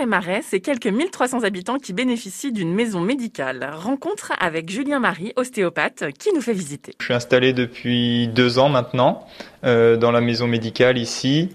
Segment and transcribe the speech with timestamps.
[0.00, 3.70] Terre-et-Marais, c'est quelques 1300 habitants qui bénéficient d'une maison médicale.
[3.74, 6.94] Rencontre avec Julien Marie, ostéopathe, qui nous fait visiter.
[6.98, 9.26] Je suis installé depuis deux ans maintenant
[9.64, 11.50] euh, dans la maison médicale ici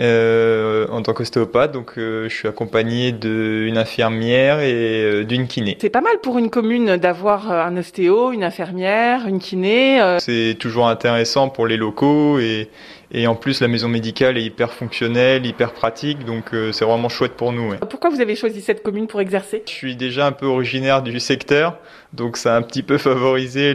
[0.00, 1.72] euh, en tant qu'ostéopathe.
[1.72, 5.76] Donc euh, je suis accompagné d'une infirmière et euh, d'une kiné.
[5.80, 10.00] C'est pas mal pour une commune d'avoir un ostéo, une infirmière, une kiné.
[10.18, 12.68] C'est toujours intéressant pour les locaux et,
[13.12, 16.24] et en plus la maison médicale est hyper fonctionnelle, hyper pratique.
[16.24, 17.70] Donc euh, c'est vraiment chouette pour nous.
[17.70, 17.78] ouais.
[17.88, 19.62] Pourquoi vous avez choisi cette commune pour exercer?
[19.66, 21.76] Je suis déjà un peu originaire du secteur,
[22.12, 23.74] donc ça a un petit peu favorisé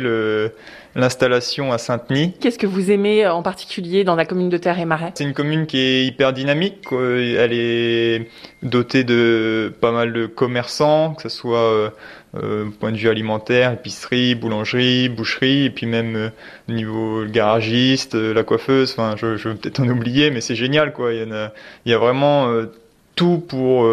[0.96, 2.34] l'installation à Saint-Denis.
[2.40, 5.12] Qu'est-ce que vous aimez en particulier dans la commune de Terre-et-Marais?
[5.16, 6.88] C'est une commune qui est hyper dynamique.
[6.92, 8.30] Elle est
[8.64, 11.90] dotée de pas mal de commerçants, que ce soit euh,
[12.36, 16.30] euh, point de vue alimentaire, épicerie, boulangerie, boucherie, et puis même euh,
[16.70, 18.92] au niveau garagiste, la coiffeuse.
[18.92, 21.14] Enfin, je, je vais peut-être en oublier, mais c'est génial, quoi.
[21.14, 21.28] Il
[21.86, 22.50] y, a, vraiment
[23.16, 23.86] tout pour,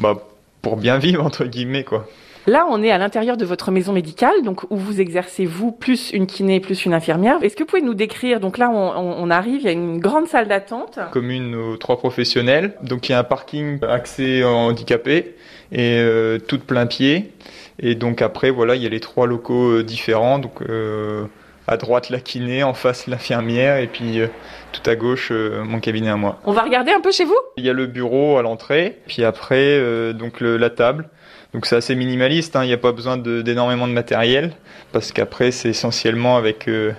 [0.00, 0.26] bah,
[0.60, 2.08] pour bien vivre entre guillemets, quoi.
[2.48, 6.12] Là, on est à l'intérieur de votre maison médicale, donc où vous exercez vous plus
[6.14, 7.36] une kiné plus une infirmière.
[7.42, 10.28] Est-ce que vous pouvez nous décrire Donc là, on, arrive, il y a une grande
[10.28, 10.98] salle d'attente.
[11.12, 12.72] commune aux trois professionnels.
[12.82, 15.34] Donc il y a un parking accès handicapé
[15.72, 17.32] et euh, tout de plein pied.
[17.80, 20.38] Et donc après voilà, il y a les trois locaux euh, différents.
[20.38, 21.24] Donc euh,
[21.66, 24.26] à droite la kiné, en face l'infirmière et puis euh,
[24.72, 26.40] tout à gauche euh, mon cabinet à moi.
[26.46, 27.36] On va regarder un peu chez vous?
[27.58, 31.10] Il y a le bureau à l'entrée, puis après euh, donc le- la table.
[31.54, 34.52] Donc c'est assez minimaliste, hein, il n'y a pas besoin d'énormément de, matériel
[34.92, 36.92] parce qu'après c'est essentiellement avec euh,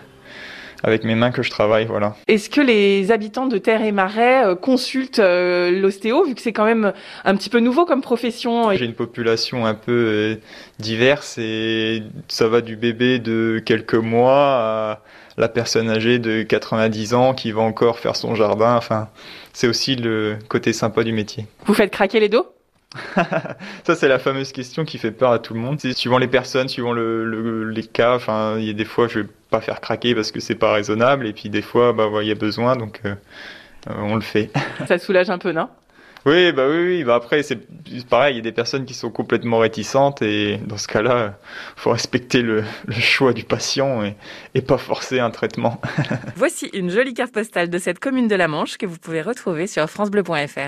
[0.83, 2.15] avec mes mains que je travaille, voilà.
[2.27, 6.53] Est-ce que les habitants de Terre et Marais euh, consultent euh, l'ostéo, vu que c'est
[6.53, 6.93] quand même
[7.25, 8.71] un petit peu nouveau comme profession?
[8.73, 10.35] J'ai une population un peu euh,
[10.79, 15.01] diverse et ça va du bébé de quelques mois à
[15.37, 18.75] la personne âgée de 90 ans qui va encore faire son jardin.
[18.75, 19.09] Enfin,
[19.53, 21.45] c'est aussi le côté sympa du métier.
[21.65, 22.45] Vous faites craquer les dos?
[23.83, 25.79] Ça, c'est la fameuse question qui fait peur à tout le monde.
[25.79, 28.15] C'est suivant les personnes, suivant le, le- les cas.
[28.15, 30.73] Enfin, il y a des fois, je vais pas faire craquer parce que c'est pas
[30.73, 31.27] raisonnable.
[31.27, 33.13] Et puis des fois, bah, ouais, il y a besoin, donc euh,
[33.89, 34.49] euh, on le fait.
[34.87, 35.69] Ça soulage un peu, non?
[36.25, 37.03] Oui, bah oui, oui.
[37.05, 38.33] Bah après, c'est c'est pareil.
[38.33, 41.37] Il y a des personnes qui sont complètement réticentes et dans ce cas-là,
[41.77, 44.15] faut respecter le, le choix du patient et,
[44.53, 45.79] et pas forcer un traitement.
[46.35, 49.65] Voici une jolie carte postale de cette commune de la Manche que vous pouvez retrouver
[49.65, 50.59] sur francebleu.fr.